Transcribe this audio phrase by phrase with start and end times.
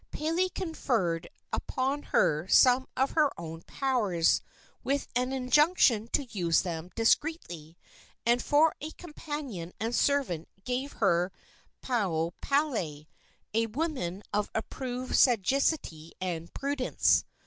[0.09, 4.41] Pele conferred upon her some of her own powers,
[4.83, 7.77] with an injunction to use them discreetly,
[8.25, 11.31] and for a companion and servant gave her
[11.83, 13.05] Pauo palae,
[13.53, 17.23] a woman of approved sagacity and prudence.